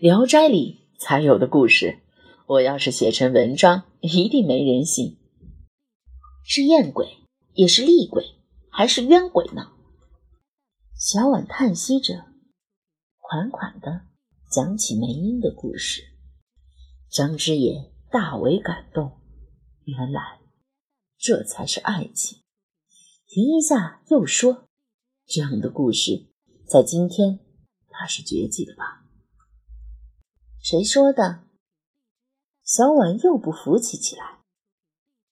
[0.00, 1.98] 聊斋》里才有的故事。
[2.46, 5.18] 我要是写成文章，一定没人信。
[6.42, 7.18] 是艳鬼，
[7.52, 8.24] 也是厉鬼，
[8.70, 9.72] 还是冤鬼呢？
[10.96, 12.24] 小婉叹息着，
[13.18, 14.06] 款款的
[14.50, 16.02] 讲起梅英的故事。
[17.10, 19.20] 张之野大为感动，
[19.84, 20.40] 原来
[21.18, 22.38] 这才是爱情。
[23.26, 24.66] 停一下，又说
[25.28, 26.30] ：“这样的故事，
[26.66, 27.40] 在今天，
[27.90, 28.96] 怕是绝迹的吧？”
[30.70, 31.40] 谁说的？
[32.62, 34.38] 小婉又不服气起来。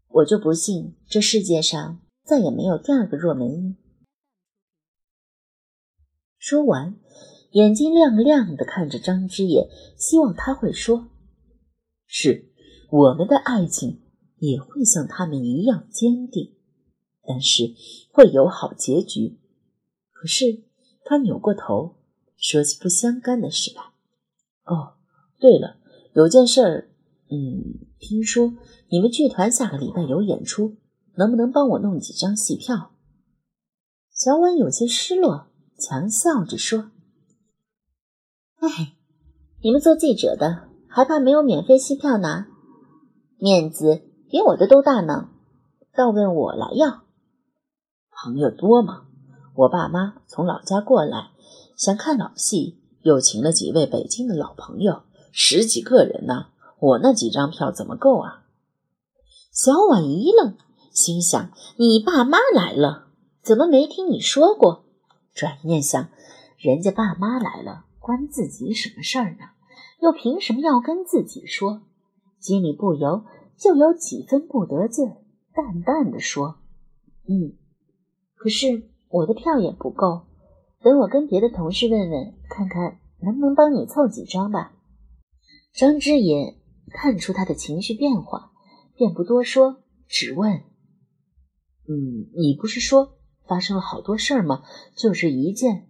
[0.08, 3.76] 我就不信这世界上再也没有第二个若梅英。
[6.38, 6.96] 说完，
[7.52, 11.08] 眼睛亮亮的看着张之野，希望他会说
[12.08, 12.50] ：“是
[12.90, 14.02] 我们的爱情
[14.38, 16.56] 也会像他们一样坚定，
[17.22, 17.76] 但是
[18.10, 19.38] 会有好结局。”
[20.10, 20.64] 可是
[21.04, 21.94] 他扭过头，
[22.36, 23.92] 说起不相干的事来
[24.66, 24.94] ：“哦。”
[25.38, 25.76] 对了，
[26.14, 26.90] 有件事儿，
[27.30, 28.54] 嗯，听说
[28.88, 30.76] 你们剧团下个礼拜有演出，
[31.14, 32.90] 能不能帮我弄几张戏票？
[34.12, 35.46] 小婉有些失落，
[35.78, 36.90] 强笑着说
[38.58, 38.94] ：“哎，
[39.62, 42.48] 你们做记者的还怕没有免费戏票拿？
[43.36, 45.30] 面子比我的都大呢，
[45.94, 47.04] 倒问我来要。
[48.10, 49.06] 朋友多吗？
[49.54, 51.30] 我爸妈从老家过来，
[51.76, 56.46] 想看老戏，又请了几位北京的老朋友。”十几个人呢，
[56.78, 58.44] 我那几张票怎么够啊？
[59.52, 60.54] 小婉一愣，
[60.92, 63.08] 心想：你爸妈来了，
[63.42, 64.84] 怎么没听你说过？
[65.34, 66.08] 转念想，
[66.56, 69.50] 人家爸妈来了，关自己什么事儿呢？
[70.00, 71.82] 又凭什么要跟自己说？
[72.40, 73.24] 心里不由
[73.56, 75.12] 就有几分不得劲，
[75.52, 76.58] 淡淡的说
[77.28, 77.52] ：“嗯，
[78.36, 80.22] 可是我的票也不够，
[80.80, 84.72] 等我跟别的同事问问，看看能不能帮你凑几张吧。”
[85.72, 86.58] 张之野
[86.90, 88.52] 看出他的情绪变化，
[88.94, 90.64] 便不多说，只问
[91.88, 94.62] ：“嗯，你不是说发生了好多事儿吗？
[94.96, 95.88] 就是一件，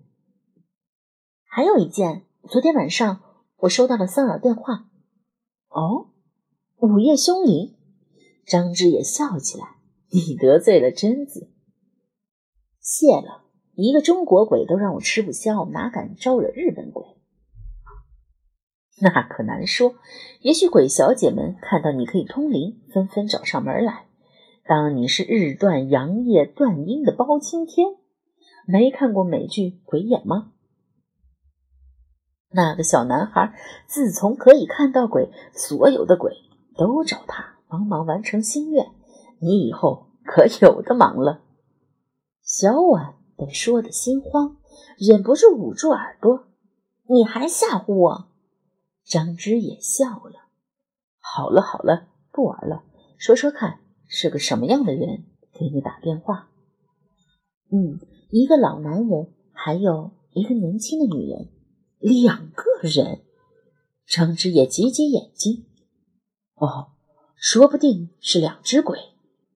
[1.45, 2.27] 还有一件。
[2.49, 3.21] 昨天晚上
[3.57, 4.89] 我收到了骚扰电话。
[5.69, 6.11] 哦，
[6.77, 7.77] 午夜凶铃。”
[8.47, 9.77] 张之野笑起来
[10.11, 11.51] ：“你得罪了贞子。”
[12.81, 17.05] 谢了，一个中国鬼都让我吃不消，哪敢招惹日本鬼？
[19.01, 19.95] 那可难说，
[20.41, 24.07] 也许鬼小姐们看到你可以通灵，纷纷找上门来，
[24.67, 27.97] 当你是日断阳夜断阴的包青天。
[28.67, 30.53] 没看过美剧《鬼眼》吗？
[32.51, 33.55] 那个小男孩
[33.87, 36.33] 自从可以看到鬼，所有的鬼
[36.77, 38.87] 都找他帮忙完成心愿。
[39.41, 41.43] 你以后可有的忙了。
[42.43, 44.57] 小婉被说的心慌，
[44.99, 46.49] 忍不住捂住耳朵
[47.09, 48.28] ：“你还吓唬我？”
[49.09, 50.49] 张之也笑了。
[51.19, 52.85] 好了好了，不玩了。
[53.17, 56.51] 说说看，是个什么样的人给你打电话？
[57.71, 57.99] 嗯，
[58.31, 61.49] 一个老男人，还有一个年轻的女人，
[61.99, 63.23] 两个人。
[64.07, 65.67] 张之也挤挤眼睛。
[66.55, 66.93] 哦，
[67.37, 68.99] 说不定是两只鬼。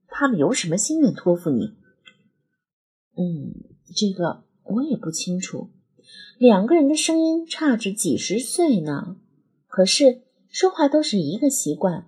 [0.09, 1.75] 他们有什么心愿托付你？
[3.17, 3.55] 嗯，
[3.95, 5.71] 这个我也不清楚。
[6.39, 9.17] 两个人的声音差着几十岁呢。
[9.73, 12.07] 可是说话都是一个习惯，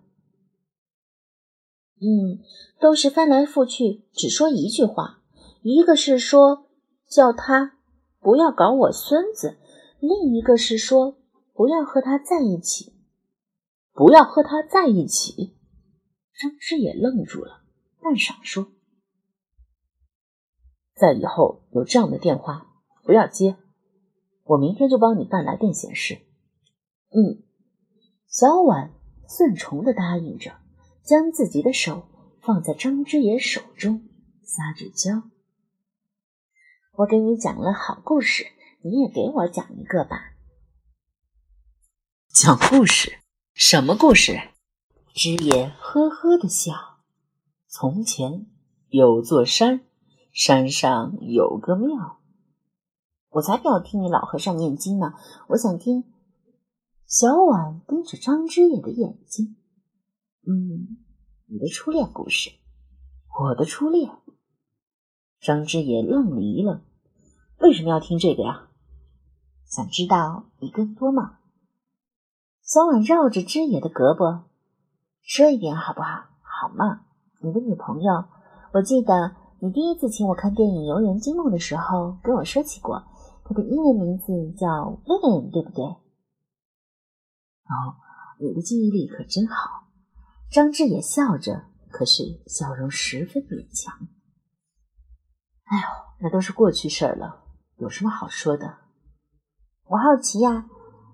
[1.98, 2.44] 嗯，
[2.78, 5.22] 都是翻来覆去只说一句话，
[5.62, 6.66] 一个是说
[7.08, 7.78] 叫他
[8.20, 9.56] 不要搞我孙子，
[9.98, 11.16] 另一个是说
[11.54, 12.92] 不要和他在一起，
[13.94, 15.56] 不要和他在一起。
[16.38, 17.62] 张之也愣住了，
[17.98, 18.72] 半晌说
[20.94, 22.66] ：“在以后有这样的电话，
[23.04, 23.56] 不要接，
[24.42, 26.18] 我明天就帮你办来电显示。”
[27.16, 27.40] 嗯。
[28.34, 28.90] 小婉
[29.28, 30.56] 顺从的答应着，
[31.04, 32.08] 将自己的手
[32.40, 34.08] 放在张之野手中，
[34.42, 35.22] 撒着娇。
[36.96, 38.48] 我给你讲了好故事，
[38.82, 40.32] 你也给我讲一个吧。
[42.26, 43.20] 讲故事？
[43.54, 44.36] 什么故事？
[45.14, 46.74] 之野呵呵的笑。
[47.68, 48.46] 从前
[48.88, 49.82] 有座山，
[50.32, 52.18] 山上有个庙。
[53.28, 55.14] 我才不要听你老和尚念经呢，
[55.50, 56.12] 我想听。
[57.06, 59.56] 小婉盯着张之野的眼睛，
[60.46, 60.96] 嗯，
[61.46, 62.50] 你的初恋故事，
[63.40, 64.10] 我的初恋。
[65.40, 66.80] 张之野愣了一愣，
[67.60, 68.68] 为什么要听这个呀？
[69.66, 71.38] 想知道你更多吗？
[72.62, 74.44] 小婉绕着之野的胳膊，
[75.22, 76.24] 说一遍好不好？
[76.40, 77.02] 好嘛，
[77.42, 78.24] 你的女朋友，
[78.72, 83.04] 我记得你第一次请我看电影《游园惊梦》的时候跟我说起过，
[83.44, 85.84] 她的英文名字叫 Vivian，对不对？
[87.64, 87.96] 哦，
[88.40, 89.88] 你的记忆力可真好。
[90.50, 94.08] 张志也笑着，可是笑容十分勉强。
[95.64, 95.84] 哎呦，
[96.20, 97.44] 那都是过去事儿了，
[97.78, 98.78] 有什么好说的？
[99.86, 100.66] 我好奇呀，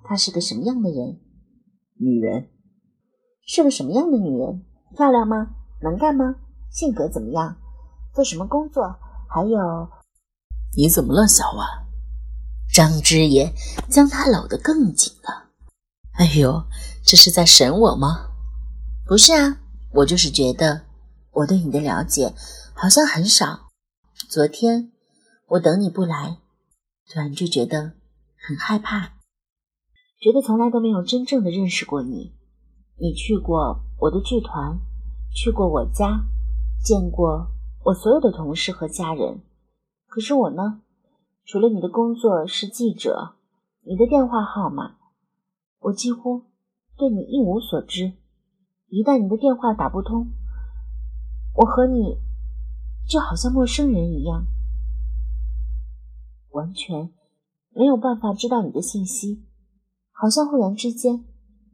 [0.05, 1.20] 她是个什么样的人？
[1.94, 2.50] 女人。
[3.47, 4.64] 是个什么样的女人？
[4.97, 5.55] 漂亮吗？
[5.82, 6.35] 能干吗？
[6.70, 7.56] 性格怎么样？
[8.12, 8.99] 做什么工作？
[9.29, 9.88] 还有，
[10.76, 11.67] 你怎么了，小婉？
[12.73, 13.52] 张之言
[13.88, 15.50] 将她搂得更紧了。
[16.20, 16.64] 哎呦，
[17.02, 18.28] 这是在审我吗？
[19.06, 19.56] 不是啊，
[19.94, 20.82] 我就是觉得
[21.32, 22.34] 我对你的了解
[22.75, 23.70] 好像很少。
[24.28, 24.93] 昨天
[25.46, 26.37] 我等你不来，
[27.11, 27.94] 突然就觉得
[28.46, 29.14] 很害怕，
[30.20, 32.34] 觉得从来都没有真正的认识过你。
[32.99, 34.78] 你去过我的剧团，
[35.34, 36.26] 去过我家，
[36.84, 37.46] 见过
[37.84, 39.40] 我所有的同事和家人。
[40.06, 40.82] 可是我呢，
[41.46, 43.37] 除了你的工作是记者，
[43.87, 44.96] 你的电话号码，
[45.81, 46.44] 我几乎
[46.97, 48.12] 对你一无所知。
[48.88, 50.32] 一旦你的电话打不通，
[51.55, 52.21] 我和你
[53.09, 54.47] 就好像陌生人一样，
[56.50, 57.12] 完全
[57.71, 59.47] 没有办法知道你的信息，
[60.11, 61.25] 好像忽然之间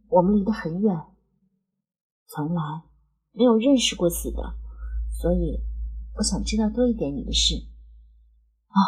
[0.09, 1.07] 我们离得很远。
[2.29, 2.83] 从来
[3.33, 4.55] 没有认识过似的，
[5.11, 5.63] 所以
[6.17, 7.55] 我想知道多一点你的事。
[8.69, 8.79] 哦，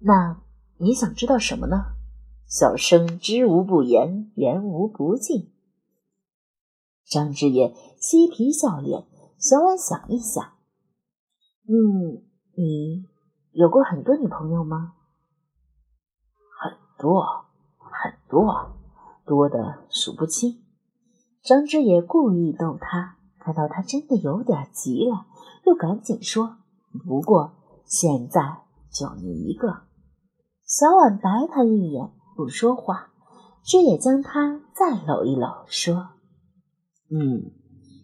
[0.00, 0.42] 那
[0.78, 1.96] 你想知道什么呢？
[2.50, 5.52] 小生知无不言，言无不尽。
[7.06, 9.06] 张志业嬉皮笑脸。
[9.38, 10.44] 小婉想一想，
[11.66, 12.24] 嗯，
[12.56, 13.06] 你
[13.52, 14.94] 有过很多女朋友吗？
[16.60, 17.24] 很多，
[17.78, 18.76] 很多，
[19.24, 20.62] 多的数不清。
[21.42, 25.26] 张之野故意逗他，看到他真的有点急了，
[25.64, 26.58] 又赶紧说
[27.06, 27.52] ：“不过
[27.86, 29.84] 现在就你一个。”
[30.66, 33.08] 小婉白他一眼，不说话。
[33.62, 36.12] 这也将他再搂一搂，说
[37.12, 37.52] ：“嗯，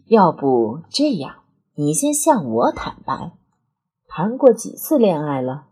[0.08, 1.36] 要不这样，
[1.74, 3.32] 你先向我坦白，
[4.06, 5.68] 谈过几次恋爱了？”